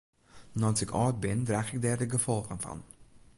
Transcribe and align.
No't 0.61 0.83
ik 0.85 0.91
âld 1.01 1.17
bin 1.23 1.39
draach 1.49 1.69
ik 1.73 1.79
dêr 1.83 1.99
de 2.01 2.07
gefolgen 2.13 2.59
fan. 2.63 2.79